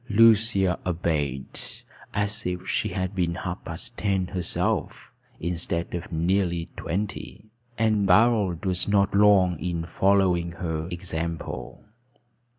[0.09, 1.59] Lucia obeyed,
[2.11, 7.45] as if she had been half past ten herself, instead of nearly twenty;
[7.77, 11.83] and Barold was not long in following her example.